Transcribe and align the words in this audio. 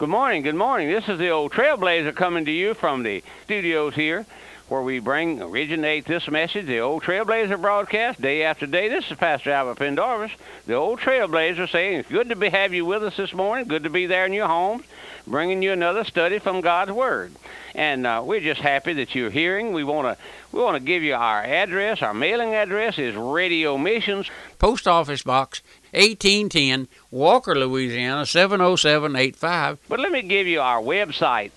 Good 0.00 0.08
morning, 0.08 0.40
good 0.40 0.54
morning. 0.54 0.88
This 0.88 1.10
is 1.10 1.18
the 1.18 1.28
old 1.28 1.52
Trailblazer 1.52 2.14
coming 2.14 2.46
to 2.46 2.50
you 2.50 2.72
from 2.72 3.02
the 3.02 3.22
studios 3.44 3.94
here 3.94 4.24
where 4.68 4.80
we 4.80 4.98
bring, 4.98 5.42
originate 5.42 6.06
this 6.06 6.26
message, 6.26 6.64
the 6.64 6.78
old 6.78 7.02
Trailblazer 7.02 7.60
broadcast, 7.60 8.18
day 8.18 8.44
after 8.44 8.64
day. 8.64 8.88
This 8.88 9.10
is 9.10 9.18
Pastor 9.18 9.50
Albert 9.50 9.74
Pendarvis, 9.74 10.32
the 10.66 10.72
old 10.72 11.00
Trailblazer, 11.00 11.70
saying 11.70 11.98
it's 11.98 12.08
good 12.08 12.30
to 12.30 12.36
be, 12.36 12.48
have 12.48 12.72
you 12.72 12.86
with 12.86 13.04
us 13.04 13.18
this 13.18 13.34
morning, 13.34 13.68
good 13.68 13.82
to 13.82 13.90
be 13.90 14.06
there 14.06 14.24
in 14.24 14.32
your 14.32 14.46
homes, 14.46 14.84
bringing 15.26 15.60
you 15.60 15.72
another 15.72 16.04
study 16.04 16.38
from 16.38 16.62
God's 16.62 16.92
Word. 16.92 17.34
And 17.74 18.06
uh, 18.06 18.22
we're 18.24 18.40
just 18.40 18.62
happy 18.62 18.94
that 18.94 19.14
you're 19.14 19.28
hearing. 19.28 19.74
We 19.74 19.84
want 19.84 20.16
to 20.16 20.24
we 20.50 20.60
want 20.60 20.78
to 20.78 20.82
give 20.82 21.02
you 21.02 21.14
our 21.14 21.44
address. 21.44 22.00
Our 22.00 22.14
mailing 22.14 22.54
address 22.54 22.98
is 22.98 23.14
Radio 23.14 23.76
Missions, 23.76 24.30
Post 24.58 24.88
Office 24.88 25.22
Box 25.22 25.60
1810, 25.92 26.88
Walker, 27.10 27.54
Louisiana 27.54 28.26
70785. 28.26 29.78
But 29.88 30.00
let 30.00 30.12
me 30.12 30.22
give 30.22 30.46
you 30.46 30.60
our 30.60 30.80
website. 30.80 31.50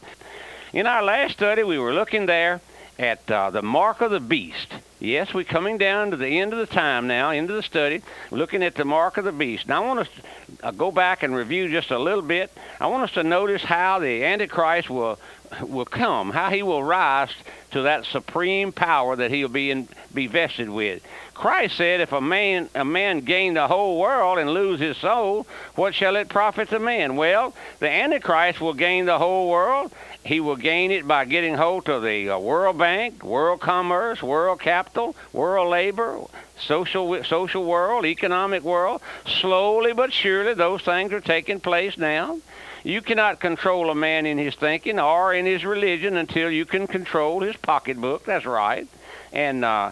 In 0.73 0.87
our 0.87 1.03
last 1.03 1.33
study, 1.33 1.63
we 1.63 1.79
were 1.79 1.93
looking 1.93 2.25
there 2.25 2.59
at 2.97 3.29
uh, 3.29 3.49
the 3.49 3.61
mark 3.61 4.01
of 4.01 4.11
the 4.11 4.19
beast. 4.19 4.73
Yes, 4.99 5.33
we're 5.33 5.43
coming 5.43 5.77
down 5.77 6.11
to 6.11 6.17
the 6.17 6.39
end 6.39 6.53
of 6.53 6.59
the 6.59 6.65
time 6.65 7.07
now, 7.07 7.31
into 7.31 7.53
the 7.53 7.61
study, 7.61 8.01
looking 8.31 8.63
at 8.63 8.75
the 8.75 8.85
mark 8.85 9.17
of 9.17 9.25
the 9.25 9.31
beast. 9.31 9.67
Now, 9.67 9.83
I 9.83 9.87
want 9.87 9.99
us 9.99 10.07
to 10.07 10.67
uh, 10.67 10.71
go 10.71 10.91
back 10.91 11.21
and 11.21 11.35
review 11.35 11.69
just 11.69 11.91
a 11.91 11.99
little 11.99 12.21
bit. 12.21 12.51
I 12.79 12.87
want 12.87 13.03
us 13.03 13.11
to 13.11 13.23
notice 13.23 13.63
how 13.63 13.99
the 13.99 14.23
Antichrist 14.23 14.89
will 14.89 15.19
will 15.61 15.85
come, 15.85 16.31
how 16.31 16.49
he 16.49 16.63
will 16.63 16.83
rise 16.83 17.29
to 17.71 17.83
that 17.83 18.05
supreme 18.05 18.71
power 18.71 19.15
that 19.15 19.31
he'll 19.31 19.47
be 19.47 19.71
in, 19.71 19.87
be 20.13 20.27
vested 20.27 20.69
with. 20.69 21.03
Christ 21.33 21.77
said, 21.77 22.01
"If 22.01 22.13
a 22.13 22.21
man 22.21 22.69
a 22.73 22.85
man 22.85 23.19
gain 23.19 23.53
the 23.53 23.67
whole 23.67 23.99
world 23.99 24.39
and 24.39 24.49
lose 24.49 24.79
his 24.79 24.97
soul, 24.97 25.45
what 25.75 25.93
shall 25.93 26.15
it 26.15 26.29
profit 26.29 26.69
the 26.69 26.79
man?" 26.79 27.15
Well, 27.15 27.53
the 27.79 27.89
Antichrist 27.89 28.61
will 28.61 28.73
gain 28.73 29.05
the 29.05 29.19
whole 29.19 29.49
world. 29.49 29.91
He 30.25 30.39
will 30.39 30.55
gain 30.55 30.89
it 30.89 31.07
by 31.07 31.25
getting 31.25 31.53
hold 31.53 31.87
of 31.87 32.01
the 32.01 32.31
uh, 32.31 32.39
World 32.39 32.79
Bank, 32.79 33.23
World 33.23 33.61
Commerce, 33.61 34.23
World 34.23 34.59
Capital, 34.59 35.15
World 35.31 35.69
Labor, 35.69 36.19
social 36.59 37.23
social 37.23 37.63
world, 37.63 38.05
economic 38.05 38.63
world. 38.63 39.01
Slowly 39.27 39.93
but 39.93 40.11
surely, 40.11 40.55
those 40.55 40.81
things 40.81 41.13
are 41.13 41.21
taking 41.21 41.59
place 41.59 41.95
now. 41.95 42.39
You 42.83 43.03
cannot 43.03 43.39
control 43.39 43.91
a 43.91 43.95
man 43.95 44.25
in 44.25 44.39
his 44.39 44.55
thinking 44.55 44.99
or 44.99 45.31
in 45.31 45.45
his 45.45 45.63
religion 45.63 46.17
until 46.17 46.49
you 46.49 46.65
can 46.65 46.87
control 46.87 47.41
his 47.41 47.55
pocketbook. 47.55 48.25
That's 48.25 48.47
right. 48.47 48.87
And 49.31 49.63
uh, 49.63 49.91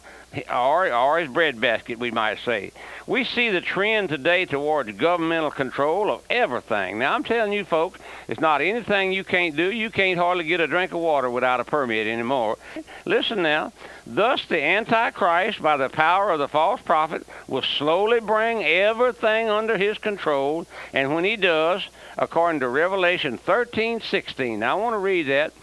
or, 0.52 0.92
or 0.92 1.20
his 1.20 1.30
breadbasket, 1.30 2.00
we 2.00 2.12
might 2.12 2.40
say. 2.40 2.72
We 3.06 3.24
see 3.24 3.50
the 3.50 3.62
trend 3.62 4.10
today 4.10 4.46
towards 4.46 4.92
governmental 4.94 5.52
control 5.52 6.10
of 6.10 6.22
everything. 6.30 7.00
Now, 7.00 7.14
I'm 7.14 7.24
telling 7.24 7.54
you, 7.54 7.66
folks, 7.66 8.00
it's 8.28 8.40
not 8.40 8.62
anything 8.62 9.12
you 9.12 9.24
can't 9.24 9.56
do. 9.56 9.72
You 9.72 9.90
can't 9.90 10.18
hardly 10.18 10.46
get 10.46 10.60
a 10.60 10.68
drink 10.68 10.94
of 10.94 11.00
water 11.00 11.30
without 11.30 11.60
a 11.60 11.64
permit 11.64 12.08
anymore. 12.08 12.58
Listen 13.06 13.44
now. 13.44 13.74
Thus, 14.08 14.46
the 14.46 14.62
Antichrist, 14.62 15.62
by 15.62 15.78
the 15.78 15.90
power 15.90 16.32
of 16.32 16.40
the 16.40 16.48
false 16.48 16.82
prophet, 16.82 17.26
will 17.48 17.62
slowly 17.62 18.20
bring 18.20 18.64
everything 18.64 19.50
under 19.50 19.78
his 19.78 19.98
control. 19.98 20.66
And 20.94 21.14
when 21.14 21.24
he 21.24 21.36
does, 21.36 21.84
according 22.18 22.62
to 22.62 22.70
Revelation 22.70 23.38
13:16, 23.38 24.60
now 24.60 24.78
I 24.78 24.82
want 24.82 24.94
to 24.94 25.00
read 25.00 25.28
that. 25.28 25.54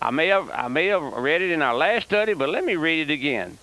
I 0.00 0.10
may 0.10 0.28
have 0.28 0.50
I 0.50 0.68
may 0.68 0.86
have 0.86 1.02
read 1.02 1.42
it 1.42 1.50
in 1.50 1.62
our 1.62 1.74
last 1.74 2.06
study, 2.06 2.34
but 2.34 2.48
let 2.48 2.64
me 2.64 2.76
read 2.76 3.10
it 3.10 3.12
again. 3.12 3.58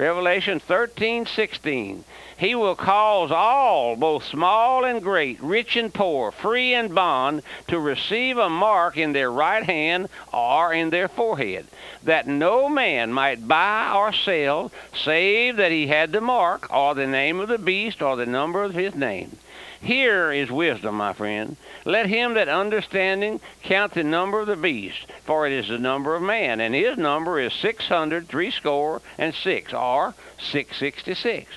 Revelation 0.00 0.60
13:16. 0.60 2.04
He 2.38 2.54
will 2.54 2.74
cause 2.74 3.30
all, 3.30 3.96
both 3.96 4.24
small 4.24 4.82
and 4.82 5.02
great, 5.02 5.38
rich 5.42 5.76
and 5.76 5.92
poor, 5.92 6.32
free 6.32 6.72
and 6.72 6.94
bond, 6.94 7.42
to 7.68 7.78
receive 7.78 8.38
a 8.38 8.48
mark 8.48 8.96
in 8.96 9.12
their 9.12 9.30
right 9.30 9.62
hand 9.62 10.08
or 10.32 10.72
in 10.72 10.88
their 10.88 11.06
forehead, 11.06 11.66
that 12.02 12.26
no 12.26 12.66
man 12.66 13.12
might 13.12 13.46
buy 13.46 13.92
or 13.94 14.10
sell, 14.14 14.72
save 14.94 15.56
that 15.56 15.70
he 15.70 15.88
had 15.88 16.12
the 16.12 16.22
mark, 16.22 16.74
or 16.74 16.94
the 16.94 17.06
name 17.06 17.38
of 17.38 17.48
the 17.48 17.58
beast, 17.58 18.00
or 18.00 18.16
the 18.16 18.24
number 18.24 18.64
of 18.64 18.72
his 18.72 18.94
name. 18.94 19.36
Here 19.82 20.32
is 20.32 20.50
wisdom, 20.50 20.94
my 20.94 21.12
friend. 21.12 21.56
Let 21.84 22.06
him 22.06 22.34
that 22.34 22.48
understanding 22.48 23.40
count 23.62 23.94
the 23.94 24.04
number 24.04 24.40
of 24.40 24.46
the 24.46 24.56
beast, 24.56 25.06
for 25.24 25.46
it 25.46 25.52
is 25.52 25.68
the 25.68 25.78
number 25.78 26.14
of 26.14 26.22
man, 26.22 26.60
and 26.60 26.74
his 26.74 26.98
number 26.98 27.40
is 27.40 27.52
six 27.54 27.86
hundred 27.86 28.28
threescore 28.28 29.00
and 29.16 29.34
six, 29.34 29.72
or 29.72 30.14
six 30.38 30.76
sixty 30.76 31.14
six. 31.14 31.50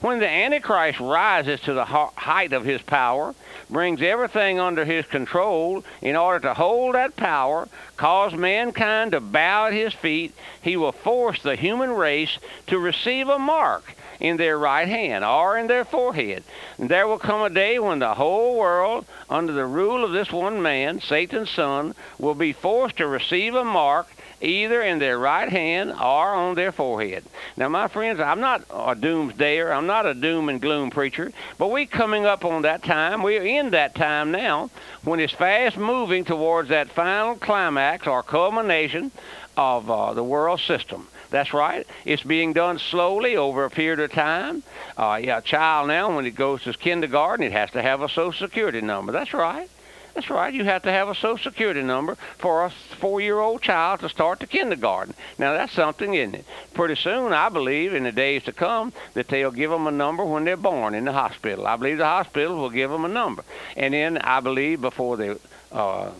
When 0.00 0.18
the 0.18 0.28
Antichrist 0.28 1.00
rises 1.00 1.60
to 1.62 1.72
the 1.72 1.84
height 1.84 2.52
of 2.52 2.64
his 2.64 2.82
power, 2.82 3.34
brings 3.68 4.02
everything 4.02 4.60
under 4.60 4.84
his 4.84 5.06
control 5.06 5.84
in 6.02 6.14
order 6.14 6.48
to 6.48 6.54
hold 6.54 6.94
that 6.94 7.16
power, 7.16 7.66
cause 7.96 8.34
mankind 8.34 9.12
to 9.12 9.20
bow 9.20 9.66
at 9.66 9.72
his 9.72 9.94
feet, 9.94 10.32
he 10.60 10.76
will 10.76 10.92
force 10.92 11.42
the 11.42 11.56
human 11.56 11.90
race 11.90 12.38
to 12.66 12.78
receive 12.78 13.28
a 13.28 13.38
mark 13.38 13.95
in 14.20 14.36
their 14.36 14.58
right 14.58 14.88
hand 14.88 15.24
or 15.24 15.58
in 15.58 15.66
their 15.66 15.84
forehead. 15.84 16.42
And 16.78 16.88
there 16.88 17.06
will 17.06 17.18
come 17.18 17.42
a 17.42 17.50
day 17.50 17.78
when 17.78 17.98
the 17.98 18.14
whole 18.14 18.58
world, 18.58 19.06
under 19.28 19.52
the 19.52 19.66
rule 19.66 20.04
of 20.04 20.12
this 20.12 20.32
one 20.32 20.62
man, 20.62 21.00
Satan's 21.00 21.50
son, 21.50 21.94
will 22.18 22.34
be 22.34 22.52
forced 22.52 22.96
to 22.96 23.06
receive 23.06 23.54
a 23.54 23.64
mark 23.64 24.08
either 24.40 24.82
in 24.82 24.98
their 24.98 25.18
right 25.18 25.48
hand 25.48 25.90
or 25.90 26.34
on 26.34 26.54
their 26.54 26.72
forehead. 26.72 27.24
Now, 27.56 27.68
my 27.68 27.88
friends, 27.88 28.20
I'm 28.20 28.40
not 28.40 28.62
a 28.70 28.94
doomsdayer. 28.94 29.74
I'm 29.74 29.86
not 29.86 30.06
a 30.06 30.14
doom 30.14 30.48
and 30.48 30.60
gloom 30.60 30.90
preacher, 30.90 31.32
but 31.58 31.70
we're 31.70 31.86
coming 31.86 32.26
up 32.26 32.44
on 32.44 32.62
that 32.62 32.82
time. 32.82 33.22
We're 33.22 33.44
in 33.44 33.70
that 33.70 33.94
time 33.94 34.30
now 34.30 34.70
when 35.04 35.20
it's 35.20 35.32
fast 35.32 35.76
moving 35.76 36.24
towards 36.24 36.68
that 36.68 36.90
final 36.90 37.36
climax 37.36 38.06
or 38.06 38.22
culmination 38.22 39.10
of 39.56 39.90
uh, 39.90 40.12
the 40.12 40.24
world 40.24 40.60
system. 40.60 41.08
That's 41.30 41.52
right. 41.52 41.86
It's 42.04 42.22
being 42.22 42.52
done 42.52 42.78
slowly 42.78 43.36
over 43.36 43.64
a 43.64 43.70
period 43.70 44.00
of 44.00 44.12
time. 44.12 44.62
Uh, 44.96 45.20
yeah, 45.22 45.38
a 45.38 45.42
child 45.42 45.88
now, 45.88 46.14
when 46.14 46.26
it 46.26 46.34
goes 46.34 46.62
to 46.62 46.72
kindergarten, 46.72 47.44
it 47.44 47.52
has 47.52 47.70
to 47.72 47.82
have 47.82 48.00
a 48.02 48.08
Social 48.08 48.46
Security 48.46 48.80
number. 48.80 49.12
That's 49.12 49.34
right. 49.34 49.68
That's 50.14 50.30
right. 50.30 50.54
You 50.54 50.64
have 50.64 50.84
to 50.84 50.90
have 50.90 51.08
a 51.08 51.14
Social 51.14 51.50
Security 51.50 51.82
number 51.82 52.16
for 52.38 52.64
a 52.64 52.70
four-year-old 52.70 53.60
child 53.60 54.00
to 54.00 54.08
start 54.08 54.40
the 54.40 54.46
kindergarten. 54.46 55.14
Now 55.38 55.52
that's 55.52 55.74
something, 55.74 56.14
isn't 56.14 56.36
it? 56.36 56.46
Pretty 56.72 56.94
soon, 56.94 57.34
I 57.34 57.50
believe, 57.50 57.92
in 57.92 58.04
the 58.04 58.12
days 58.12 58.42
to 58.44 58.52
come, 58.52 58.94
that 59.12 59.28
they'll 59.28 59.50
give 59.50 59.70
them 59.70 59.86
a 59.86 59.90
number 59.90 60.24
when 60.24 60.44
they're 60.44 60.56
born 60.56 60.94
in 60.94 61.04
the 61.04 61.12
hospital. 61.12 61.66
I 61.66 61.76
believe 61.76 61.98
the 61.98 62.06
hospital 62.06 62.56
will 62.56 62.70
give 62.70 62.90
them 62.90 63.04
a 63.04 63.08
number, 63.08 63.44
and 63.76 63.92
then 63.92 64.16
I 64.16 64.40
believe 64.40 64.80
before 64.80 65.18
the 65.18 65.38
uh, 65.70 66.12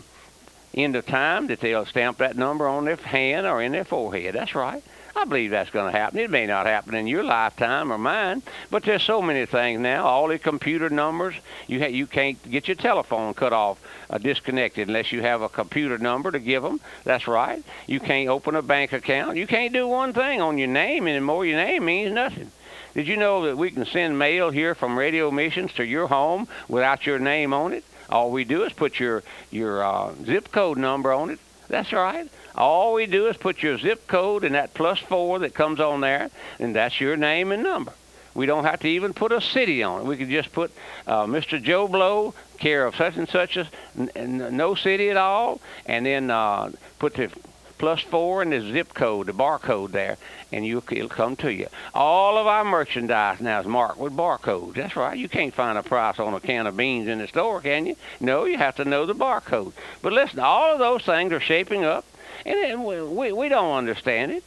end 0.75 0.95
of 0.95 1.07
time 1.07 1.47
that 1.47 1.59
they'll 1.59 1.87
stamp 1.87 2.19
that 2.19 2.37
number 2.37 2.67
on 2.67 2.85
their 2.85 2.97
hand 2.97 3.47
or 3.47 3.63
in 3.63 3.71
their 3.71 3.85
forehead. 3.85 4.35
That's 4.35 4.53
right. 4.53 4.83
I 5.17 5.25
believe 5.25 5.49
that's 5.49 5.71
going 5.71 5.91
to 5.91 5.97
happen. 5.97 6.19
It 6.19 6.29
may 6.29 6.45
not 6.45 6.67
happen 6.67 6.93
in 6.93 7.07
your 7.07 7.23
lifetime 7.23 7.91
or 7.91 7.97
mine, 7.97 8.43
but 8.69 8.83
there's 8.83 9.01
so 9.01 9.19
many 9.19 9.47
things 9.47 9.81
now. 9.81 10.05
All 10.05 10.27
the 10.27 10.37
computer 10.37 10.91
numbers, 10.91 11.33
you 11.65 11.79
ha- 11.79 11.87
you 11.87 12.05
can't 12.05 12.37
get 12.51 12.67
your 12.67 12.75
telephone 12.75 13.33
cut 13.33 13.51
off, 13.51 13.79
uh, 14.11 14.19
disconnected 14.19 14.87
unless 14.87 15.11
you 15.11 15.23
have 15.23 15.41
a 15.41 15.49
computer 15.49 15.97
number 15.97 16.31
to 16.31 16.39
give 16.39 16.61
them. 16.61 16.79
That's 17.03 17.27
right. 17.27 17.63
You 17.87 17.99
can't 17.99 18.29
open 18.29 18.55
a 18.55 18.61
bank 18.61 18.93
account. 18.93 19.37
You 19.37 19.47
can't 19.47 19.73
do 19.73 19.87
one 19.87 20.13
thing 20.13 20.39
on 20.39 20.59
your 20.59 20.67
name 20.67 21.07
anymore. 21.07 21.47
Your 21.47 21.57
name 21.57 21.85
means 21.85 22.13
nothing. 22.13 22.51
Did 22.93 23.07
you 23.07 23.17
know 23.17 23.47
that 23.47 23.57
we 23.57 23.71
can 23.71 23.85
send 23.85 24.19
mail 24.19 24.51
here 24.51 24.75
from 24.75 24.99
Radio 24.99 25.31
Missions 25.31 25.73
to 25.73 25.85
your 25.85 26.07
home 26.07 26.47
without 26.67 27.07
your 27.07 27.17
name 27.17 27.53
on 27.53 27.73
it? 27.73 27.83
All 28.09 28.29
we 28.29 28.43
do 28.43 28.63
is 28.63 28.73
put 28.73 28.99
your 28.99 29.23
your 29.49 29.83
uh, 29.83 30.13
zip 30.25 30.51
code 30.51 30.77
number 30.77 31.11
on 31.11 31.31
it. 31.31 31.39
That's 31.69 31.91
right. 31.91 32.29
All 32.57 32.93
we 32.93 33.05
do 33.05 33.27
is 33.27 33.37
put 33.37 33.61
your 33.61 33.77
zip 33.77 34.07
code 34.07 34.43
and 34.43 34.55
that 34.55 34.73
plus 34.73 34.99
four 34.99 35.39
that 35.39 35.53
comes 35.53 35.79
on 35.79 36.01
there, 36.01 36.29
and 36.59 36.75
that's 36.75 36.99
your 36.99 37.15
name 37.15 37.51
and 37.51 37.63
number. 37.63 37.93
We 38.33 38.45
don't 38.45 38.65
have 38.65 38.81
to 38.81 38.87
even 38.87 39.13
put 39.13 39.31
a 39.31 39.41
city 39.41 39.81
on 39.81 40.01
it. 40.01 40.05
We 40.05 40.17
can 40.17 40.29
just 40.29 40.51
put 40.51 40.71
uh, 41.07 41.25
Mr. 41.25 41.61
Joe 41.61 41.87
Blow, 41.87 42.33
care 42.59 42.85
of 42.85 42.95
such 42.95 43.17
and 43.17 43.27
such 43.29 43.57
a 43.57 43.67
n- 43.97 44.11
n- 44.15 44.55
no 44.55 44.75
city 44.75 45.09
at 45.09 45.17
all, 45.17 45.59
and 45.85 46.05
then 46.05 46.29
uh, 46.29 46.71
put 46.99 47.15
the 47.15 47.31
plus 47.77 48.01
four 48.01 48.41
and 48.41 48.51
the 48.51 48.61
zip 48.61 48.93
code, 48.93 49.27
the 49.27 49.33
barcode 49.33 49.91
there, 49.91 50.17
and 50.51 50.65
you, 50.65 50.83
it'll 50.91 51.09
come 51.09 51.35
to 51.37 51.53
you. 51.53 51.67
All 51.93 52.37
of 52.37 52.47
our 52.47 52.63
merchandise 52.63 53.39
now 53.39 53.59
is 53.59 53.67
marked 53.67 53.97
with 53.99 54.13
barcodes. 54.13 54.75
That's 54.75 54.95
right. 54.95 55.17
You 55.17 55.29
can't 55.29 55.53
find 55.53 55.77
a 55.77 55.83
price 55.83 56.19
on 56.19 56.33
a 56.33 56.39
can 56.39 56.67
of 56.67 56.77
beans 56.77 57.07
in 57.07 57.19
the 57.19 57.27
store, 57.27 57.61
can 57.61 57.85
you? 57.85 57.95
No, 58.19 58.45
you 58.45 58.57
have 58.57 58.75
to 58.77 58.85
know 58.85 59.05
the 59.05 59.15
barcode. 59.15 59.73
But 60.01 60.13
listen, 60.13 60.39
all 60.39 60.73
of 60.73 60.79
those 60.79 61.03
things 61.03 61.31
are 61.33 61.39
shaping 61.39 61.85
up, 61.85 62.05
and 62.45 62.85
we, 62.85 63.31
we 63.31 63.49
don't 63.49 63.75
understand 63.75 64.31
it. 64.31 64.43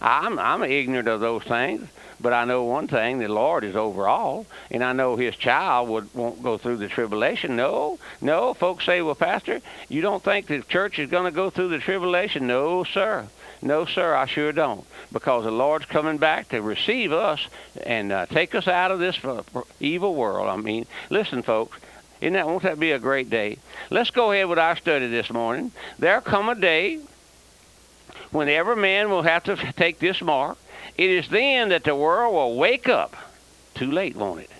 I'm, 0.00 0.38
I'm 0.38 0.62
ignorant 0.62 1.08
of 1.08 1.20
those 1.20 1.42
things. 1.42 1.88
But 2.20 2.32
I 2.32 2.44
know 2.44 2.64
one 2.64 2.88
thing: 2.88 3.18
the 3.18 3.28
Lord 3.28 3.62
is 3.62 3.76
over 3.76 4.08
all, 4.08 4.46
and 4.70 4.82
I 4.82 4.92
know 4.92 5.14
His 5.16 5.36
child 5.36 5.88
would 5.88 6.12
won't 6.14 6.42
go 6.42 6.58
through 6.58 6.78
the 6.78 6.88
tribulation. 6.88 7.54
No, 7.54 7.98
no. 8.20 8.54
Folks 8.54 8.86
say, 8.86 9.02
"Well, 9.02 9.14
Pastor, 9.14 9.60
you 9.88 10.00
don't 10.00 10.22
think 10.22 10.46
the 10.46 10.62
church 10.62 10.98
is 10.98 11.10
going 11.10 11.26
to 11.26 11.30
go 11.30 11.48
through 11.50 11.68
the 11.68 11.78
tribulation?" 11.78 12.48
No, 12.48 12.82
sir. 12.82 13.28
No, 13.60 13.86
sir, 13.86 14.14
I 14.14 14.26
sure 14.26 14.52
don't. 14.52 14.84
Because 15.12 15.44
the 15.44 15.50
Lord's 15.50 15.86
coming 15.86 16.18
back 16.18 16.48
to 16.50 16.62
receive 16.62 17.12
us 17.12 17.40
and 17.84 18.12
uh, 18.12 18.26
take 18.26 18.54
us 18.54 18.68
out 18.68 18.90
of 18.90 19.00
this 19.00 19.18
evil 19.80 20.14
world. 20.14 20.48
I 20.48 20.56
mean, 20.56 20.86
listen, 21.10 21.42
folks. 21.42 21.78
Isn't 22.20 22.32
that, 22.32 22.46
won't 22.46 22.64
that 22.64 22.80
be 22.80 22.90
a 22.90 22.98
great 22.98 23.30
day? 23.30 23.58
Let's 23.90 24.10
go 24.10 24.32
ahead 24.32 24.48
with 24.48 24.58
our 24.58 24.76
study 24.76 25.06
this 25.06 25.30
morning. 25.30 25.70
There'll 26.00 26.20
come 26.20 26.48
a 26.48 26.56
day 26.56 26.98
when 28.30 28.48
every 28.48 28.76
man 28.76 29.10
will 29.10 29.22
have 29.22 29.44
to 29.44 29.56
take 29.76 29.98
this 29.98 30.20
mark 30.20 30.58
it 30.98 31.10
is 31.10 31.28
then 31.28 31.68
that 31.68 31.84
the 31.84 31.94
world 31.94 32.34
will 32.34 32.56
wake 32.56 32.88
up. 32.88 33.16
Too 33.74 33.90
late, 33.90 34.16
won't 34.16 34.40
it? 34.40 34.50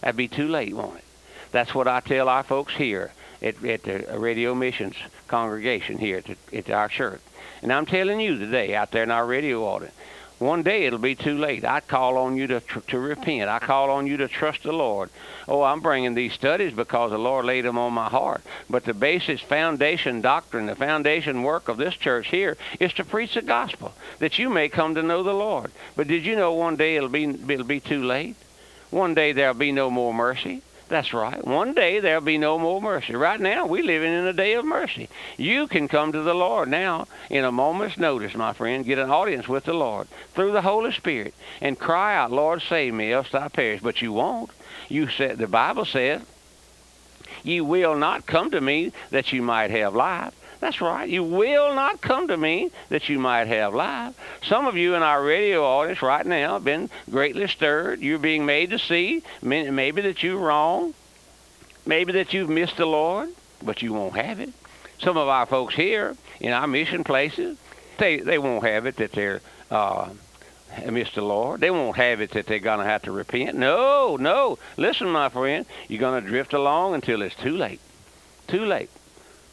That'd 0.00 0.16
be 0.16 0.26
too 0.26 0.48
late, 0.48 0.74
won't 0.74 0.96
it? 0.96 1.04
That's 1.52 1.74
what 1.74 1.86
I 1.86 2.00
tell 2.00 2.30
our 2.30 2.42
folks 2.42 2.74
here 2.74 3.12
at, 3.42 3.62
at 3.62 3.82
the 3.82 4.18
Radio 4.18 4.54
Missions 4.54 4.96
congregation 5.28 5.98
here 5.98 6.18
at, 6.18 6.24
the, 6.24 6.36
at 6.56 6.70
our 6.70 6.88
church. 6.88 7.20
And 7.60 7.70
I'm 7.70 7.84
telling 7.84 8.20
you 8.20 8.38
today, 8.38 8.74
out 8.74 8.90
there 8.90 9.02
in 9.02 9.10
our 9.10 9.26
radio 9.26 9.64
audience, 9.64 9.94
one 10.42 10.62
day 10.62 10.84
it'll 10.84 10.98
be 10.98 11.14
too 11.14 11.38
late. 11.38 11.64
I 11.64 11.80
call 11.80 12.18
on 12.18 12.36
you 12.36 12.46
to, 12.48 12.60
to 12.88 12.98
repent. 12.98 13.48
I 13.48 13.58
call 13.58 13.90
on 13.90 14.06
you 14.06 14.16
to 14.18 14.28
trust 14.28 14.62
the 14.62 14.72
Lord. 14.72 15.10
Oh, 15.48 15.62
I'm 15.62 15.80
bringing 15.80 16.14
these 16.14 16.32
studies 16.32 16.72
because 16.72 17.10
the 17.10 17.18
Lord 17.18 17.44
laid 17.44 17.64
them 17.64 17.78
on 17.78 17.92
my 17.92 18.08
heart. 18.08 18.42
But 18.68 18.84
the 18.84 18.94
basis, 18.94 19.40
foundation 19.40 20.20
doctrine, 20.20 20.66
the 20.66 20.74
foundation 20.74 21.42
work 21.42 21.68
of 21.68 21.76
this 21.76 21.94
church 21.94 22.28
here 22.28 22.56
is 22.80 22.92
to 22.94 23.04
preach 23.04 23.34
the 23.34 23.42
gospel 23.42 23.94
that 24.18 24.38
you 24.38 24.50
may 24.50 24.68
come 24.68 24.94
to 24.94 25.02
know 25.02 25.22
the 25.22 25.32
Lord. 25.32 25.70
But 25.96 26.08
did 26.08 26.24
you 26.24 26.36
know 26.36 26.52
one 26.52 26.76
day 26.76 26.96
it'll 26.96 27.08
be, 27.08 27.24
it'll 27.24 27.64
be 27.64 27.80
too 27.80 28.02
late? 28.02 28.36
One 28.90 29.14
day 29.14 29.32
there'll 29.32 29.54
be 29.54 29.72
no 29.72 29.90
more 29.90 30.12
mercy. 30.12 30.62
That's 30.92 31.14
right. 31.14 31.42
One 31.42 31.72
day 31.72 32.00
there'll 32.00 32.20
be 32.20 32.36
no 32.36 32.58
more 32.58 32.82
mercy. 32.82 33.14
Right 33.16 33.40
now, 33.40 33.64
we're 33.64 33.82
living 33.82 34.12
in 34.12 34.26
a 34.26 34.32
day 34.34 34.52
of 34.52 34.66
mercy. 34.66 35.08
You 35.38 35.66
can 35.66 35.88
come 35.88 36.12
to 36.12 36.20
the 36.20 36.34
Lord 36.34 36.68
now 36.68 37.06
in 37.30 37.44
a 37.46 37.50
moment's 37.50 37.96
notice, 37.96 38.34
my 38.34 38.52
friend. 38.52 38.84
Get 38.84 38.98
an 38.98 39.08
audience 39.08 39.48
with 39.48 39.64
the 39.64 39.72
Lord 39.72 40.06
through 40.34 40.52
the 40.52 40.60
Holy 40.60 40.92
Spirit 40.92 41.32
and 41.62 41.78
cry 41.78 42.14
out, 42.14 42.30
Lord, 42.30 42.60
save 42.60 42.92
me, 42.92 43.10
else 43.10 43.32
I 43.32 43.48
perish. 43.48 43.80
But 43.80 44.02
you 44.02 44.12
won't. 44.12 44.50
You 44.90 45.08
said 45.08 45.38
the 45.38 45.46
Bible 45.46 45.86
says, 45.86 46.20
"You 47.42 47.64
will 47.64 47.96
not 47.96 48.26
come 48.26 48.50
to 48.50 48.60
me 48.60 48.92
that 49.08 49.32
you 49.32 49.40
might 49.40 49.70
have 49.70 49.94
life." 49.94 50.34
That's 50.62 50.80
right. 50.80 51.08
You 51.08 51.24
will 51.24 51.74
not 51.74 52.00
come 52.00 52.28
to 52.28 52.36
me 52.36 52.70
that 52.88 53.08
you 53.08 53.18
might 53.18 53.48
have 53.48 53.74
life. 53.74 54.14
Some 54.44 54.68
of 54.68 54.76
you 54.76 54.94
in 54.94 55.02
our 55.02 55.20
radio 55.20 55.64
audience 55.64 56.02
right 56.02 56.24
now 56.24 56.52
have 56.52 56.62
been 56.62 56.88
greatly 57.10 57.48
stirred. 57.48 57.98
You're 58.00 58.20
being 58.20 58.46
made 58.46 58.70
to 58.70 58.78
see 58.78 59.24
maybe 59.42 60.02
that 60.02 60.22
you're 60.22 60.38
wrong, 60.38 60.94
maybe 61.84 62.12
that 62.12 62.32
you've 62.32 62.48
missed 62.48 62.76
the 62.76 62.86
Lord, 62.86 63.30
but 63.60 63.82
you 63.82 63.92
won't 63.92 64.14
have 64.14 64.38
it. 64.38 64.50
Some 65.00 65.16
of 65.16 65.26
our 65.26 65.46
folks 65.46 65.74
here 65.74 66.16
in 66.38 66.52
our 66.52 66.68
mission 66.68 67.02
places, 67.02 67.58
they, 67.98 68.18
they 68.18 68.38
won't 68.38 68.64
have 68.64 68.86
it 68.86 68.94
that 68.98 69.10
they're 69.10 69.40
uh, 69.68 70.10
missed 70.88 71.16
the 71.16 71.22
Lord. 71.22 71.60
They 71.60 71.72
won't 71.72 71.96
have 71.96 72.20
it 72.20 72.30
that 72.30 72.46
they're 72.46 72.60
going 72.60 72.78
to 72.78 72.84
have 72.84 73.02
to 73.02 73.10
repent. 73.10 73.56
No, 73.56 74.16
no. 74.16 74.60
Listen, 74.76 75.10
my 75.10 75.28
friend, 75.28 75.66
you're 75.88 75.98
going 75.98 76.22
to 76.22 76.30
drift 76.30 76.52
along 76.52 76.94
until 76.94 77.20
it's 77.20 77.34
too 77.34 77.56
late. 77.56 77.80
Too 78.46 78.64
late. 78.64 78.90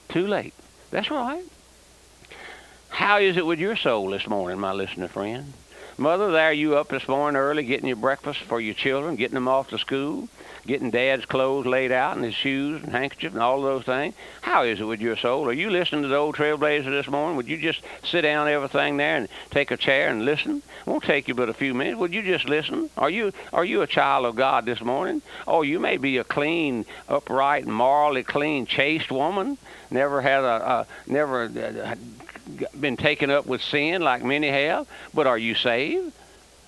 Too 0.10 0.28
late. 0.28 0.54
That's 0.92 1.12
right. 1.12 1.44
How 2.90 3.20
is 3.20 3.38
it 3.38 3.46
with 3.46 3.60
your 3.60 3.76
soul 3.76 4.10
this 4.10 4.28
morning, 4.28 4.60
my 4.60 4.74
listener 4.74 5.08
friend? 5.08 5.54
Mother, 6.00 6.32
there 6.32 6.54
you 6.54 6.78
up 6.78 6.88
this 6.88 7.10
morning 7.10 7.38
early 7.38 7.66
getting 7.66 7.88
your 7.88 7.98
breakfast 7.98 8.40
for 8.44 8.62
your 8.62 8.74
children, 8.74 9.18
getting 9.18 9.36
them 9.36 9.50
off 9.50 9.68
to 9.72 9.78
school, 9.78 10.30
getting 10.66 10.92
dad's 10.92 11.26
clothes 11.26 11.66
laid 11.66 11.92
out 11.92 12.16
and 12.16 12.24
his 12.24 12.34
shoes 12.34 12.82
and 12.82 12.94
handkerchief 12.94 13.34
and 13.34 13.42
all 13.42 13.62
those 13.62 13.84
things. 13.84 14.16
How 14.40 14.64
is 14.64 14.80
it 14.80 14.86
with 14.86 15.02
your 15.02 15.18
soul? 15.18 15.50
Are 15.50 15.54
you 15.54 15.70
listening 15.70 16.04
to 16.04 16.08
the 16.08 16.16
old 16.16 16.38
trailblazer 16.38 16.86
this 16.86 17.10
morning? 17.10 17.36
Would 17.36 17.50
you 17.50 17.58
just 17.58 17.82
sit 18.02 18.22
down 18.22 18.48
everything 18.48 18.96
there 18.96 19.18
and 19.18 19.28
take 19.52 19.72
a 19.72 19.78
chair 19.78 20.08
and 20.08 20.24
listen? 20.24 20.64
It 20.80 20.90
won't 20.90 21.04
take 21.04 21.28
you 21.28 21.34
but 21.34 21.50
a 21.50 21.54
few 21.54 21.74
minutes. 21.74 22.00
Would 22.00 22.14
you 22.14 22.24
just 22.24 22.48
listen? 22.48 22.90
Are 22.96 23.10
you 23.10 23.34
are 23.52 23.66
you 23.66 23.82
a 23.82 23.88
child 23.88 24.26
of 24.26 24.38
God 24.38 24.64
this 24.64 24.80
morning? 24.80 25.22
Oh, 25.46 25.64
you 25.64 25.82
may 25.82 25.98
be 25.98 26.18
a 26.18 26.24
clean, 26.24 26.86
upright, 27.10 27.68
morally 27.68 28.24
clean, 28.24 28.66
chaste 28.66 29.12
woman. 29.12 29.58
Never 29.92 30.22
had 30.22 30.46
a, 30.46 30.72
a 30.72 30.88
never 31.08 31.44
uh, 31.44 31.96
been 32.80 32.98
taken 32.98 33.30
up 33.30 33.46
with 33.46 33.62
sin 33.62 34.02
like 34.02 34.24
many 34.24 34.50
have. 34.50 34.88
But 35.14 35.28
are 35.28 35.38
you 35.38 35.56
saved? 35.56 36.14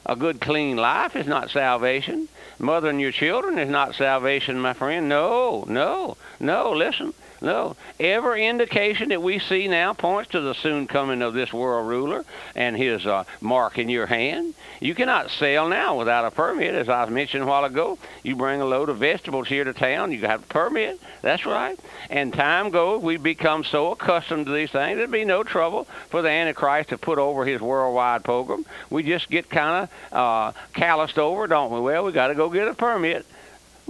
A 0.06 0.16
good, 0.16 0.42
clean 0.42 0.78
life 0.78 1.16
is 1.16 1.28
not 1.28 1.52
salvation. 1.52 2.28
Mothering 2.60 3.00
your 3.00 3.12
children 3.12 3.60
is 3.60 3.70
not 3.70 3.96
salvation, 3.96 4.60
my 4.60 4.74
friend. 4.74 5.08
No, 5.08 5.64
no, 5.68 6.18
no. 6.40 6.72
Listen, 6.72 7.14
no. 7.42 7.76
Every 8.00 8.46
indication 8.46 9.10
that 9.10 9.22
we 9.22 9.40
see 9.40 9.68
now 9.68 9.94
points 9.94 10.32
to 10.32 10.42
the 10.42 10.54
soon 10.54 10.86
coming 10.86 11.24
of 11.24 11.34
this 11.34 11.52
world 11.52 11.88
ruler 11.88 12.24
and 12.56 12.78
his 12.78 13.06
uh, 13.08 13.24
mark 13.42 13.80
in 13.80 13.90
your 13.90 14.06
hand. 14.06 14.54
You 14.80 14.94
cannot 14.94 15.32
sell 15.32 15.68
now 15.68 15.98
without 15.98 16.26
a 16.26 16.32
permit, 16.32 16.76
as 16.76 16.88
I 16.88 17.08
mentioned 17.08 17.44
a 17.44 17.48
while 17.48 17.66
ago. 17.66 17.98
You 18.24 18.36
bring 18.36 18.62
a 18.62 18.66
load 18.66 18.90
of 18.90 18.98
vegetables 18.98 19.48
here 19.48 19.64
to 19.64 19.74
town, 19.74 20.12
you 20.12 20.20
have 20.22 20.44
a 20.44 20.48
permit. 20.48 21.00
That's 21.24 21.46
right. 21.48 21.80
And 22.12 22.32
time 22.32 22.70
goes, 22.70 23.02
we 23.02 23.18
become 23.18 23.64
so 23.64 23.92
accustomed 23.92 24.46
to 24.46 24.52
these 24.52 24.72
things, 24.72 24.98
there'd 24.98 25.10
be 25.10 25.26
no 25.26 25.44
trouble 25.44 25.88
for 26.10 26.22
the 26.22 26.30
Antichrist 26.30 26.90
to 26.90 26.98
put 27.00 27.18
over 27.18 27.44
his 27.44 27.60
worldwide 27.60 28.24
program. 28.24 28.66
We 28.92 29.02
just 29.02 29.30
get 29.32 29.50
kind 29.50 29.90
of 30.12 30.16
uh, 30.16 30.52
calloused 30.74 31.18
over, 31.18 31.48
don't 31.48 31.72
we? 31.72 31.80
Well, 31.80 32.04
we 32.04 32.12
got 32.12 32.28
to 32.28 32.36
go 32.36 32.50
get 32.50 32.68
a 32.68 32.76
permit. 32.76 33.26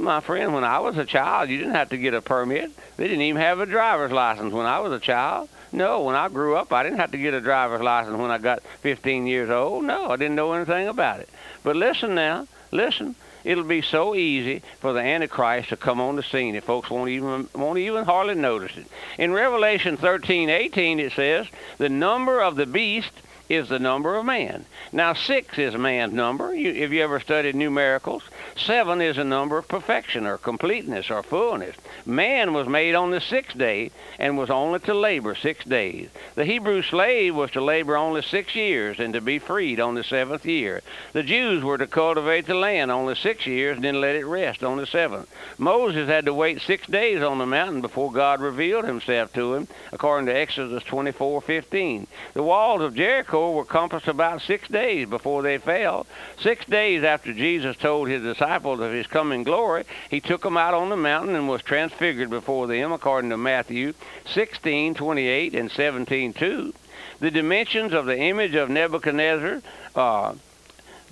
My 0.02 0.20
friend, 0.20 0.54
when 0.54 0.64
I 0.64 0.80
was 0.80 0.98
a 0.98 1.06
child, 1.06 1.50
you 1.50 1.60
didn't 1.60 1.76
have 1.76 1.90
to 1.90 1.98
get 1.98 2.16
a 2.16 2.22
permit. 2.22 2.72
They 2.98 3.08
didn't 3.08 3.22
even 3.22 3.42
have 3.42 3.60
a 3.60 3.68
driver's 3.68 4.12
license 4.12 4.52
when 4.52 4.66
I 4.66 4.80
was 4.80 4.92
a 4.92 5.00
child. 5.00 5.48
No, 5.72 6.02
when 6.02 6.16
I 6.16 6.28
grew 6.28 6.56
up, 6.56 6.74
I 6.74 6.82
didn't 6.82 6.98
have 6.98 7.12
to 7.12 7.18
get 7.18 7.36
a 7.36 7.40
driver's 7.40 7.82
license 7.82 8.18
when 8.18 8.32
I 8.32 8.40
got 8.40 8.64
15 8.82 9.28
years 9.28 9.52
old. 9.52 9.86
No, 9.86 10.10
I 10.10 10.16
didn't 10.16 10.36
know 10.36 10.54
anything 10.54 10.88
about 10.88 11.20
it. 11.20 11.30
But 11.64 11.76
listen 11.76 12.16
now, 12.16 12.48
listen. 12.72 13.16
It'll 13.44 13.64
be 13.64 13.82
so 13.82 14.16
easy 14.16 14.62
for 14.80 14.94
the 14.94 15.00
Antichrist 15.00 15.70
to 15.70 15.78
come 15.78 16.02
on 16.02 16.16
the 16.16 16.24
scene 16.24 16.54
that 16.56 16.64
folks 16.64 16.90
won't 16.90 17.10
even 17.10 17.50
won't 17.56 17.80
even 17.80 18.06
hardly 18.06 18.36
notice 18.36 18.78
it. 18.78 18.86
In 19.18 19.34
Revelation 19.34 19.98
13:18 19.98 21.00
it 21.00 21.14
says, 21.14 21.48
"The 21.78 21.90
number 21.90 22.42
of 22.42 22.56
the 22.56 22.68
beast 22.68 23.14
is 23.52 23.70
the 23.70 23.80
number 23.80 24.16
of 24.16 24.26
man. 24.26 24.66
Now, 24.94 25.14
six 25.14 25.58
is 25.58 25.76
man's 25.76 26.14
number. 26.14 26.56
You, 26.56 26.72
if 26.72 26.92
you 26.92 27.04
ever 27.04 27.20
studied 27.20 27.56
numericals, 27.56 28.22
seven 28.56 29.02
is 29.02 29.18
a 29.18 29.24
number 29.24 29.58
of 29.58 29.68
perfection 29.68 30.26
or 30.26 30.38
completeness 30.38 31.10
or 31.10 31.22
fullness. 31.22 31.76
Man 32.06 32.54
was 32.54 32.68
made 32.68 32.96
on 32.96 33.12
the 33.12 33.20
sixth 33.20 33.58
day 33.58 33.92
and 34.18 34.38
was 34.38 34.50
only 34.50 34.80
to 34.80 34.94
labor 34.94 35.36
six 35.36 35.66
days. 35.66 36.10
The 36.36 36.46
Hebrew 36.46 36.82
slave 36.82 37.36
was 37.36 37.52
to 37.52 37.62
labor 37.62 37.98
only 37.98 38.22
six 38.22 38.56
years 38.56 39.00
and 39.00 39.14
to 39.14 39.22
be 39.22 39.40
freed 39.40 39.80
on 39.80 39.96
the 39.96 40.04
seventh 40.04 40.46
year. 40.46 40.82
The 41.14 41.24
Jews 41.24 41.64
were 41.64 41.78
to 41.78 41.88
cultivate 41.88 42.46
the 42.46 42.56
land 42.56 42.92
only 42.92 43.16
six 43.16 43.46
years 43.46 43.76
and 43.76 43.84
then 43.84 44.00
let 44.00 44.16
it 44.16 44.26
rest 44.26 44.64
on 44.64 44.78
the 44.78 44.88
seventh. 44.88 45.30
Moses 45.58 46.08
had 46.08 46.26
to 46.26 46.34
wait 46.34 46.62
six 46.62 46.88
days 46.88 47.22
on 47.22 47.38
the 47.38 47.46
mountain 47.46 47.82
before 47.82 48.12
God 48.12 48.40
revealed 48.40 48.86
himself 48.86 49.34
to 49.34 49.56
him, 49.56 49.68
according 49.92 50.28
to 50.28 50.36
Exodus 50.36 50.84
24:15. 50.84 52.08
The 52.34 52.44
walls 52.44 52.82
of 52.82 52.96
Jericho 52.96 53.41
were 53.50 53.66
compassed 53.66 54.08
about 54.08 54.42
six 54.42 54.68
days 54.68 55.10
before 55.10 55.42
they 55.42 55.58
fell. 55.58 56.06
Six 56.40 56.66
days 56.66 57.04
after 57.04 57.34
Jesus 57.34 57.76
told 57.78 58.08
his 58.08 58.22
disciples 58.22 58.80
of 58.80 58.92
his 58.92 59.08
coming 59.08 59.44
glory, 59.44 59.86
he 60.10 60.20
took 60.20 60.44
them 60.44 60.58
out 60.58 60.74
on 60.74 60.90
the 60.90 60.98
mountain 60.98 61.36
and 61.36 61.50
was 61.50 61.62
transfigured 61.62 62.30
before 62.30 62.68
them, 62.68 62.92
according 62.92 63.30
to 63.32 63.38
Matthew 63.38 63.94
16, 64.26 64.94
28, 64.94 65.56
and 65.56 65.72
17, 65.72 66.34
2. 66.34 66.74
The 67.20 67.32
dimensions 67.32 67.94
of 67.94 68.06
the 68.06 68.18
image 68.18 68.56
of 68.56 68.70
Nebuchadnezzar 68.70 69.62
uh, 69.96 70.34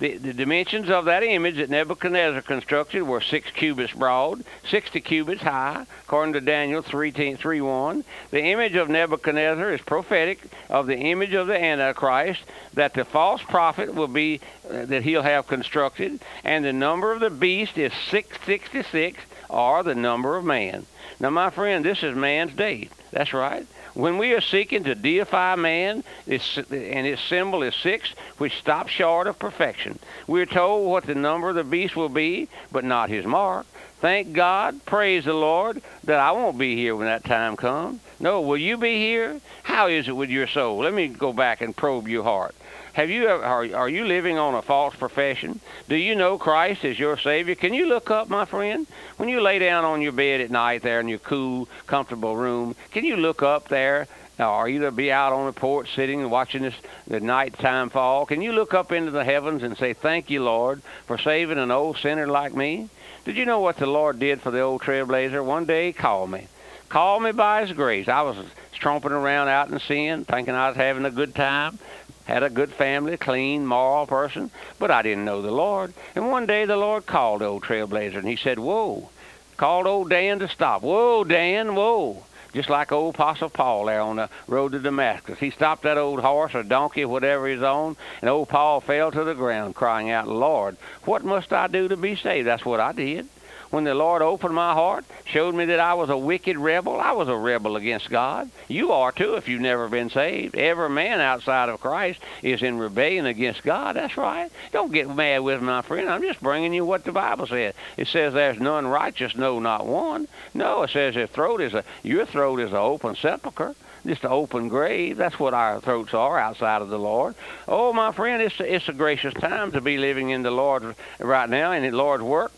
The, 0.00 0.16
the 0.16 0.32
dimensions 0.32 0.88
of 0.88 1.04
that 1.04 1.22
image 1.22 1.56
that 1.56 1.68
Nebuchadnezzar 1.68 2.40
constructed 2.40 3.02
were 3.02 3.20
six 3.20 3.50
cubits 3.50 3.92
broad, 3.92 4.42
60 4.68 4.98
cubits 5.02 5.42
high, 5.42 5.84
according 6.04 6.32
to 6.32 6.40
Daniel 6.40 6.80
3, 6.80 7.10
3 7.34 7.60
1. 7.60 8.04
The 8.30 8.42
image 8.42 8.76
of 8.76 8.88
Nebuchadnezzar 8.88 9.70
is 9.72 9.82
prophetic 9.82 10.40
of 10.70 10.86
the 10.86 10.96
image 10.96 11.34
of 11.34 11.48
the 11.48 11.62
Antichrist 11.62 12.40
that 12.72 12.94
the 12.94 13.04
false 13.04 13.42
prophet 13.42 13.94
will 13.94 14.08
be, 14.08 14.40
uh, 14.70 14.86
that 14.86 15.02
he'll 15.02 15.22
have 15.22 15.46
constructed, 15.46 16.20
and 16.44 16.64
the 16.64 16.72
number 16.72 17.12
of 17.12 17.20
the 17.20 17.28
beast 17.28 17.76
is 17.76 17.92
666, 18.08 19.20
or 19.50 19.82
the 19.82 19.94
number 19.94 20.38
of 20.38 20.44
man. 20.46 20.86
Now, 21.18 21.28
my 21.28 21.50
friend, 21.50 21.84
this 21.84 22.02
is 22.02 22.16
man's 22.16 22.54
day. 22.54 22.88
That's 23.12 23.34
right. 23.34 23.66
When 24.00 24.16
we 24.16 24.32
are 24.32 24.40
seeking 24.40 24.84
to 24.84 24.94
deify 24.94 25.56
man, 25.56 26.04
and 26.26 27.06
his 27.06 27.20
symbol 27.20 27.62
is 27.62 27.74
six, 27.74 28.08
which 28.38 28.58
stops 28.58 28.92
short 28.92 29.26
of 29.26 29.38
perfection. 29.38 29.98
We're 30.26 30.46
told 30.46 30.90
what 30.90 31.04
the 31.04 31.14
number 31.14 31.50
of 31.50 31.54
the 31.54 31.64
beast 31.64 31.96
will 31.96 32.08
be, 32.08 32.48
but 32.72 32.82
not 32.82 33.10
his 33.10 33.26
mark. 33.26 33.66
Thank 34.00 34.32
God, 34.32 34.86
praise 34.86 35.26
the 35.26 35.34
Lord, 35.34 35.82
that 36.04 36.18
I 36.18 36.32
won't 36.32 36.56
be 36.56 36.74
here 36.74 36.96
when 36.96 37.08
that 37.08 37.24
time 37.24 37.58
comes. 37.58 38.00
No, 38.18 38.40
will 38.40 38.56
you 38.56 38.78
be 38.78 38.96
here? 38.96 39.38
How 39.64 39.88
is 39.88 40.08
it 40.08 40.16
with 40.16 40.30
your 40.30 40.46
soul? 40.46 40.78
Let 40.78 40.94
me 40.94 41.08
go 41.08 41.34
back 41.34 41.60
and 41.60 41.76
probe 41.76 42.08
your 42.08 42.24
heart. 42.24 42.54
Have 42.92 43.10
you 43.10 43.28
ever, 43.28 43.44
are, 43.44 43.74
are 43.74 43.88
you 43.88 44.04
living 44.04 44.38
on 44.38 44.54
a 44.54 44.62
false 44.62 44.94
profession? 44.94 45.60
Do 45.88 45.96
you 45.96 46.14
know 46.14 46.38
Christ 46.38 46.84
as 46.84 46.98
your 46.98 47.16
Savior? 47.18 47.54
Can 47.54 47.72
you 47.72 47.86
look 47.86 48.10
up, 48.10 48.28
my 48.28 48.44
friend? 48.44 48.86
When 49.16 49.28
you 49.28 49.40
lay 49.40 49.58
down 49.58 49.84
on 49.84 50.02
your 50.02 50.12
bed 50.12 50.40
at 50.40 50.50
night 50.50 50.82
there 50.82 51.00
in 51.00 51.08
your 51.08 51.18
cool, 51.18 51.68
comfortable 51.86 52.36
room, 52.36 52.74
can 52.90 53.04
you 53.04 53.16
look 53.16 53.42
up 53.42 53.68
there 53.68 54.08
now, 54.40 54.52
are 54.52 54.66
you 54.70 54.76
either 54.76 54.90
be 54.90 55.12
out 55.12 55.34
on 55.34 55.44
the 55.44 55.52
porch 55.52 55.94
sitting 55.94 56.22
and 56.22 56.30
watching 56.30 56.62
this 56.62 56.74
the 57.06 57.20
nighttime 57.20 57.90
fall. 57.90 58.24
Can 58.24 58.40
you 58.40 58.52
look 58.52 58.72
up 58.72 58.90
into 58.90 59.10
the 59.10 59.22
heavens 59.22 59.62
and 59.62 59.76
say, 59.76 59.92
"Thank 59.92 60.30
you, 60.30 60.42
Lord, 60.42 60.80
for 61.06 61.18
saving 61.18 61.58
an 61.58 61.70
old 61.70 61.98
sinner 61.98 62.26
like 62.26 62.54
me"? 62.54 62.88
Did 63.26 63.36
you 63.36 63.44
know 63.44 63.60
what 63.60 63.76
the 63.76 63.84
Lord 63.84 64.18
did 64.18 64.40
for 64.40 64.50
the 64.50 64.60
old 64.60 64.80
trailblazer? 64.80 65.44
One 65.44 65.66
day 65.66 65.88
he 65.88 65.92
called 65.92 66.30
me, 66.30 66.48
called 66.88 67.22
me 67.22 67.32
by 67.32 67.60
His 67.60 67.72
grace. 67.72 68.08
I 68.08 68.22
was 68.22 68.38
tromping 68.80 69.10
around 69.10 69.48
out 69.48 69.68
in 69.68 69.78
sin, 69.78 70.24
thinking 70.24 70.54
I 70.54 70.68
was 70.68 70.76
having 70.76 71.04
a 71.04 71.10
good 71.10 71.34
time, 71.34 71.78
had 72.24 72.42
a 72.42 72.50
good 72.50 72.72
family, 72.72 73.16
clean, 73.16 73.66
moral 73.66 74.06
person, 74.06 74.50
but 74.78 74.90
I 74.90 75.02
didn't 75.02 75.24
know 75.24 75.42
the 75.42 75.50
Lord. 75.50 75.92
And 76.14 76.30
one 76.30 76.46
day 76.46 76.64
the 76.64 76.76
Lord 76.76 77.06
called 77.06 77.42
old 77.42 77.62
Trailblazer, 77.62 78.16
and 78.16 78.28
he 78.28 78.36
said, 78.36 78.58
Whoa. 78.58 79.10
Called 79.56 79.86
old 79.86 80.08
Dan 80.08 80.38
to 80.38 80.48
stop. 80.48 80.82
Whoa, 80.82 81.24
Dan, 81.24 81.74
whoa. 81.74 82.24
Just 82.54 82.70
like 82.70 82.90
old 82.90 83.14
Apostle 83.14 83.50
Paul 83.50 83.84
there 83.84 84.00
on 84.00 84.16
the 84.16 84.30
road 84.48 84.72
to 84.72 84.78
Damascus. 84.78 85.38
He 85.38 85.50
stopped 85.50 85.82
that 85.82 85.98
old 85.98 86.20
horse 86.20 86.54
or 86.54 86.62
donkey, 86.62 87.04
whatever 87.04 87.46
he's 87.46 87.62
on, 87.62 87.96
and 88.20 88.30
old 88.30 88.48
Paul 88.48 88.80
fell 88.80 89.10
to 89.12 89.22
the 89.22 89.34
ground 89.34 89.74
crying 89.74 90.10
out, 90.10 90.26
Lord, 90.26 90.76
what 91.04 91.24
must 91.24 91.52
I 91.52 91.66
do 91.68 91.88
to 91.88 91.96
be 91.96 92.16
saved? 92.16 92.48
That's 92.48 92.64
what 92.64 92.80
I 92.80 92.92
did 92.92 93.28
when 93.70 93.84
the 93.84 93.94
Lord 93.94 94.20
opened 94.20 94.54
my 94.54 94.72
heart, 94.74 95.04
showed 95.24 95.54
me 95.54 95.64
that 95.66 95.80
I 95.80 95.94
was 95.94 96.10
a 96.10 96.16
wicked 96.16 96.58
rebel. 96.58 97.00
I 97.00 97.12
was 97.12 97.28
a 97.28 97.36
rebel 97.36 97.76
against 97.76 98.10
God. 98.10 98.50
You 98.68 98.92
are 98.92 99.12
too 99.12 99.34
if 99.34 99.48
you've 99.48 99.60
never 99.60 99.88
been 99.88 100.10
saved. 100.10 100.56
Every 100.56 100.90
man 100.90 101.20
outside 101.20 101.68
of 101.68 101.80
Christ 101.80 102.20
is 102.42 102.62
in 102.62 102.78
rebellion 102.78 103.26
against 103.26 103.62
God. 103.62 103.96
That's 103.96 104.16
right. 104.16 104.50
Don't 104.72 104.92
get 104.92 105.14
mad 105.14 105.40
with 105.40 105.62
my 105.62 105.82
friend. 105.82 106.08
I'm 106.08 106.22
just 106.22 106.40
bringing 106.40 106.74
you 106.74 106.84
what 106.84 107.04
the 107.04 107.12
Bible 107.12 107.46
says. 107.46 107.74
It 107.96 108.08
says 108.08 108.34
there's 108.34 108.58
none 108.58 108.86
righteous, 108.86 109.36
no, 109.36 109.60
not 109.60 109.86
one. 109.86 110.26
No, 110.52 110.82
it 110.82 110.90
says 110.90 111.14
your 111.14 111.26
throat 111.26 111.60
is 111.60 111.74
a 111.74 111.84
your 112.02 112.26
throat 112.26 112.60
is 112.60 112.70
an 112.70 112.76
open 112.76 113.14
sepulcher 113.14 113.74
just 114.06 114.24
an 114.24 114.30
open 114.30 114.68
grave. 114.68 115.16
That's 115.16 115.38
what 115.38 115.54
our 115.54 115.80
throats 115.80 116.14
are 116.14 116.38
outside 116.38 116.82
of 116.82 116.88
the 116.88 116.98
Lord. 116.98 117.34
Oh, 117.68 117.92
my 117.92 118.12
friend, 118.12 118.42
it's 118.42 118.58
a, 118.58 118.74
it's 118.74 118.88
a 118.88 118.92
gracious 118.92 119.34
time 119.34 119.72
to 119.72 119.80
be 119.80 119.98
living 119.98 120.30
in 120.30 120.42
the 120.42 120.50
Lord 120.50 120.94
right 121.18 121.48
now 121.48 121.72
in 121.72 121.82
the 121.82 121.90
Lord's 121.90 122.22
work. 122.22 122.52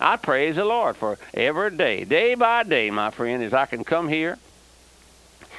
I 0.00 0.16
praise 0.16 0.56
the 0.56 0.64
Lord 0.64 0.96
for 0.96 1.18
every 1.34 1.70
day, 1.70 2.04
day 2.04 2.34
by 2.34 2.62
day, 2.62 2.90
my 2.90 3.10
friend, 3.10 3.42
as 3.42 3.52
I 3.52 3.66
can 3.66 3.84
come 3.84 4.08
here 4.08 4.38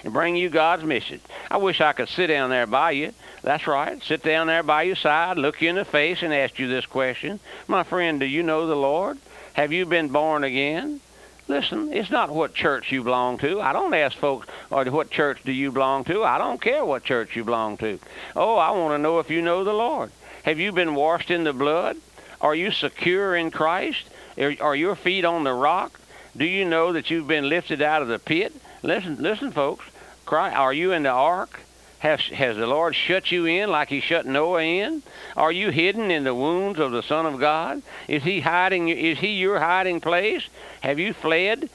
and 0.03 0.13
bring 0.13 0.35
you 0.35 0.49
God's 0.49 0.83
message. 0.83 1.21
I 1.51 1.57
wish 1.57 1.81
I 1.81 1.93
could 1.93 2.09
sit 2.09 2.27
down 2.27 2.49
there 2.49 2.67
by 2.67 2.91
you. 2.91 3.13
That's 3.41 3.67
right. 3.67 4.01
Sit 4.03 4.23
down 4.23 4.47
there 4.47 4.63
by 4.63 4.83
your 4.83 4.95
side, 4.95 5.37
look 5.37 5.61
you 5.61 5.69
in 5.69 5.75
the 5.75 5.85
face, 5.85 6.23
and 6.23 6.33
ask 6.33 6.57
you 6.59 6.67
this 6.67 6.85
question. 6.85 7.39
My 7.67 7.83
friend, 7.83 8.19
do 8.19 8.25
you 8.25 8.43
know 8.43 8.67
the 8.67 8.75
Lord? 8.75 9.17
Have 9.53 9.73
you 9.73 9.85
been 9.85 10.09
born 10.09 10.43
again? 10.43 11.01
Listen, 11.47 11.91
it's 11.91 12.11
not 12.11 12.29
what 12.29 12.53
church 12.53 12.91
you 12.91 13.03
belong 13.03 13.39
to. 13.39 13.59
I 13.59 13.73
don't 13.73 13.93
ask 13.93 14.15
folks, 14.15 14.47
or 14.69 14.85
what 14.85 15.09
church 15.09 15.39
do 15.43 15.51
you 15.51 15.71
belong 15.71 16.03
to? 16.05 16.23
I 16.23 16.37
don't 16.37 16.61
care 16.61 16.85
what 16.85 17.03
church 17.03 17.35
you 17.35 17.43
belong 17.43 17.75
to. 17.77 17.99
Oh, 18.35 18.55
I 18.55 18.71
want 18.71 18.93
to 18.93 18.99
know 18.99 19.19
if 19.19 19.31
you 19.31 19.41
know 19.41 19.63
the 19.63 19.73
Lord. 19.73 20.11
Have 20.43 20.59
you 20.59 20.71
been 20.71 20.95
washed 20.95 21.31
in 21.31 21.43
the 21.43 21.53
blood? 21.53 21.97
Are 22.39 22.55
you 22.55 22.71
secure 22.71 23.35
in 23.35 23.51
Christ? 23.51 24.05
Are 24.39 24.75
your 24.75 24.95
feet 24.95 25.25
on 25.25 25.43
the 25.43 25.53
rock? 25.53 25.99
Do 26.37 26.45
you 26.45 26.63
know 26.63 26.93
that 26.93 27.09
you've 27.09 27.27
been 27.27 27.49
lifted 27.49 27.81
out 27.81 28.01
of 28.01 28.07
the 28.07 28.19
pit? 28.19 28.53
Listen, 28.83 29.17
listen, 29.19 29.51
folks. 29.51 29.85
Are 30.31 30.73
you 30.73 30.91
in 30.91 31.03
the 31.03 31.09
ark? 31.09 31.59
Has, 31.99 32.21
has 32.21 32.55
the 32.55 32.67
Lord 32.67 32.95
shut 32.95 33.31
you 33.31 33.45
in 33.45 33.69
like 33.69 33.89
He 33.89 33.99
shut 33.99 34.25
Noah 34.25 34.63
in? 34.63 35.03
Are 35.35 35.51
you 35.51 35.71
hidden 35.71 36.11
in 36.11 36.23
the 36.23 36.35
wounds 36.35 36.79
of 36.79 36.91
the 36.91 37.03
Son 37.03 37.25
of 37.25 37.39
God? 37.39 37.81
Is 38.07 38.23
He 38.23 38.39
hiding? 38.39 38.87
Is 38.87 39.17
He 39.17 39.33
your 39.33 39.59
hiding 39.59 39.99
place? 39.99 40.47
Have 40.81 40.99
you 40.99 41.11
fled 41.11 41.69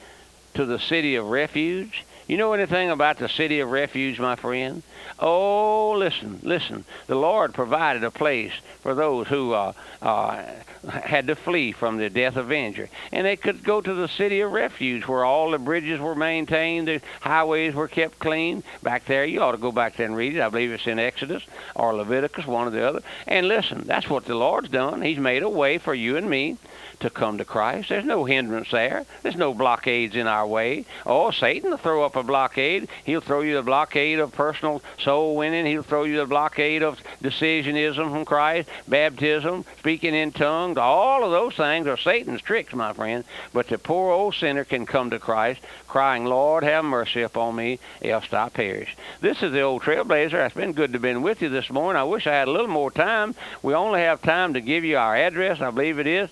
to 0.55 0.65
the 0.65 0.79
city 0.79 1.15
of 1.15 1.27
refuge? 1.27 2.04
You 2.27 2.37
know 2.37 2.53
anything 2.53 2.89
about 2.89 3.19
the 3.19 3.29
city 3.29 3.59
of 3.59 3.69
refuge, 3.69 4.19
my 4.19 4.35
friend? 4.35 4.81
Oh, 5.19 5.91
listen, 5.91 6.39
listen. 6.41 6.83
The 7.05 7.15
Lord 7.15 7.53
provided 7.53 8.03
a 8.03 8.09
place 8.09 8.51
for 8.81 8.95
those 8.95 9.27
who 9.27 9.53
uh, 9.53 9.73
uh, 10.01 10.43
had 10.89 11.27
to 11.27 11.35
flee 11.35 11.71
from 11.71 11.97
the 11.97 12.09
death 12.09 12.35
avenger. 12.35 12.89
And 13.11 13.27
they 13.27 13.35
could 13.35 13.63
go 13.63 13.79
to 13.79 13.93
the 13.93 14.07
city 14.07 14.41
of 14.41 14.51
refuge 14.51 15.07
where 15.07 15.23
all 15.23 15.51
the 15.51 15.59
bridges 15.59 15.99
were 15.99 16.15
maintained, 16.15 16.87
the 16.87 17.01
highways 17.21 17.75
were 17.75 17.87
kept 17.87 18.17
clean. 18.17 18.63
Back 18.81 19.05
there, 19.05 19.23
you 19.23 19.41
ought 19.41 19.51
to 19.51 19.57
go 19.57 19.71
back 19.71 19.95
there 19.95 20.07
and 20.07 20.15
read 20.15 20.35
it. 20.35 20.41
I 20.41 20.49
believe 20.49 20.71
it's 20.71 20.87
in 20.87 20.97
Exodus 20.97 21.43
or 21.75 21.93
Leviticus, 21.93 22.47
one 22.47 22.67
or 22.67 22.71
the 22.71 22.87
other. 22.87 23.01
And 23.27 23.47
listen, 23.47 23.83
that's 23.85 24.09
what 24.09 24.25
the 24.25 24.35
Lord's 24.35 24.69
done. 24.69 25.03
He's 25.03 25.19
made 25.19 25.43
a 25.43 25.49
way 25.49 25.77
for 25.77 25.93
you 25.93 26.17
and 26.17 26.27
me 26.27 26.57
to 26.99 27.09
come 27.09 27.37
to 27.37 27.45
Christ. 27.45 27.89
There's 27.89 28.05
no 28.05 28.25
hindrance 28.25 28.71
there. 28.71 29.05
There's 29.21 29.35
no 29.35 29.53
blockades 29.53 30.15
in 30.15 30.27
our 30.27 30.47
way. 30.47 30.85
Oh, 31.05 31.31
Satan 31.31 31.69
will 31.69 31.77
throw 31.77 32.03
up 32.03 32.15
a 32.15 32.23
blockade. 32.23 32.87
He'll 33.03 33.21
throw 33.21 33.41
you 33.41 33.55
the 33.55 33.63
blockade 33.63 34.19
of 34.19 34.31
personal 34.31 34.81
soul 34.99 35.35
winning. 35.35 35.65
He'll 35.65 35.83
throw 35.83 36.03
you 36.03 36.17
the 36.17 36.25
blockade 36.25 36.83
of 36.83 36.99
decisionism 37.21 38.11
from 38.11 38.25
Christ, 38.25 38.69
baptism, 38.87 39.65
speaking 39.79 40.15
in 40.15 40.31
tongues. 40.31 40.77
All 40.77 41.23
of 41.23 41.31
those 41.31 41.55
things 41.55 41.87
are 41.87 41.97
Satan's 41.97 42.41
tricks, 42.41 42.73
my 42.73 42.93
friend. 42.93 43.23
But 43.53 43.67
the 43.67 43.77
poor 43.77 44.11
old 44.11 44.35
sinner 44.35 44.63
can 44.63 44.85
come 44.85 45.09
to 45.09 45.19
Christ 45.19 45.61
crying, 45.95 46.25
Lord, 46.25 46.65
have 46.65 46.83
mercy 46.83 47.21
upon 47.21 47.55
me, 47.55 47.79
else 48.01 48.25
I 48.33 48.49
perish. 48.49 48.97
This 49.21 49.41
is 49.41 49.53
the 49.53 49.61
old 49.61 49.81
trailblazer. 49.81 50.45
It's 50.45 50.53
been 50.53 50.73
good 50.73 50.91
to 50.91 50.97
have 50.97 51.01
been 51.01 51.21
with 51.21 51.41
you 51.41 51.47
this 51.47 51.69
morning. 51.69 51.97
I 51.97 52.03
wish 52.03 52.27
I 52.27 52.33
had 52.33 52.49
a 52.49 52.51
little 52.51 52.67
more 52.67 52.91
time. 52.91 53.33
We 53.63 53.73
only 53.73 54.01
have 54.01 54.21
time 54.21 54.55
to 54.55 54.59
give 54.59 54.83
you 54.83 54.97
our 54.97 55.15
address, 55.15 55.61
I 55.61 55.71
believe 55.71 55.97
it 55.97 56.05
is. 56.05 56.29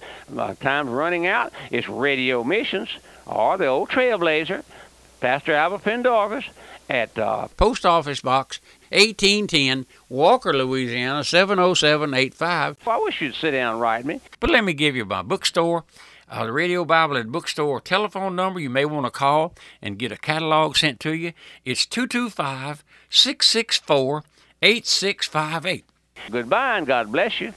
Time's 0.59 0.89
running 0.89 1.27
out. 1.27 1.53
It's 1.71 1.87
Radio 1.87 2.43
Missions 2.43 2.89
or 3.25 3.57
the 3.57 3.67
old 3.67 3.89
trailblazer, 3.89 4.63
Pastor 5.19 5.53
Albert 5.53 5.83
Pendarvis 5.83 6.45
at 6.89 7.17
uh, 7.17 7.47
Post 7.57 7.85
Office 7.85 8.21
Box 8.21 8.59
1810, 8.89 9.85
Walker, 10.09 10.53
Louisiana 10.53 11.23
70785. 11.23 12.77
Well, 12.85 12.99
I 12.99 13.03
wish 13.03 13.21
you'd 13.21 13.35
sit 13.35 13.51
down 13.51 13.73
and 13.73 13.81
write 13.81 14.05
me. 14.05 14.19
But 14.39 14.49
let 14.49 14.63
me 14.63 14.73
give 14.73 14.95
you 14.95 15.05
my 15.05 15.21
bookstore 15.21 15.85
uh, 16.33 16.45
the 16.45 16.51
Radio 16.51 16.83
Bible 16.83 17.17
at 17.17 17.31
Bookstore 17.31 17.79
telephone 17.79 18.35
number 18.35 18.59
you 18.59 18.69
may 18.69 18.85
want 18.85 19.05
to 19.05 19.11
call 19.11 19.53
and 19.81 19.99
get 19.99 20.11
a 20.11 20.17
catalog 20.17 20.75
sent 20.75 20.99
to 21.01 21.13
you. 21.13 21.33
It's 21.63 21.85
225 21.85 22.83
664 23.09 24.23
8658. 24.61 25.85
Goodbye 26.31 26.77
and 26.77 26.87
God 26.87 27.11
bless 27.11 27.39
you. 27.39 27.53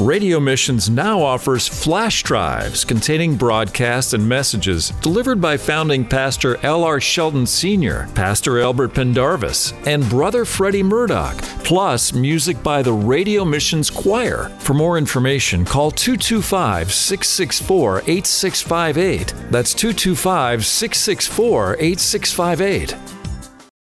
Radio 0.00 0.40
Missions 0.40 0.90
now 0.90 1.22
offers 1.22 1.68
flash 1.68 2.24
drives 2.24 2.84
containing 2.84 3.36
broadcasts 3.36 4.12
and 4.12 4.28
messages 4.28 4.90
delivered 5.00 5.40
by 5.40 5.56
founding 5.56 6.04
pastor 6.04 6.56
L.R. 6.64 7.00
Shelton 7.00 7.46
Sr., 7.46 8.08
Pastor 8.12 8.60
Albert 8.60 8.88
Pendarvis, 8.88 9.72
and 9.86 10.08
Brother 10.10 10.44
Freddie 10.44 10.82
Murdoch, 10.82 11.36
plus 11.62 12.12
music 12.12 12.60
by 12.60 12.82
the 12.82 12.92
Radio 12.92 13.44
Missions 13.44 13.88
Choir. 13.88 14.48
For 14.58 14.74
more 14.74 14.98
information, 14.98 15.64
call 15.64 15.92
225 15.92 16.92
664 16.92 17.98
8658. 18.08 19.34
That's 19.52 19.74
225 19.74 20.66
664 20.66 21.76
8658. 21.78 23.13